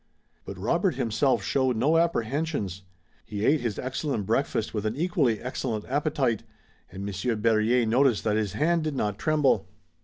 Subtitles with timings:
[0.45, 2.81] But Robert himself showed no apprehensions.
[3.23, 6.41] He ate his excellent breakfast with an equally excellent appetite,
[6.91, 9.67] and Monsieur Berryer noticed that his hand did not tremble.